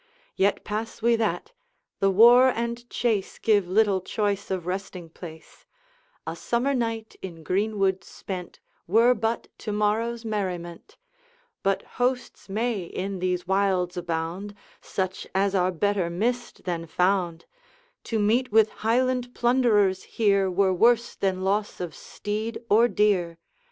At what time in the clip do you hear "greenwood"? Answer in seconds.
7.43-8.03